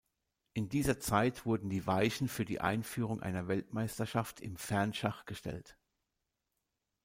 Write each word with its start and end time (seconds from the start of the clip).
In 0.55 0.67
dieser 0.67 0.99
Zeit 0.99 1.45
wurden 1.45 1.69
die 1.69 1.85
Weichen 1.85 2.27
für 2.27 2.43
die 2.43 2.59
Einführung 2.59 3.21
einer 3.21 3.47
Weltmeisterschaft 3.47 4.41
im 4.41 4.57
Fernschach 4.57 5.25
gestellt. 5.25 5.77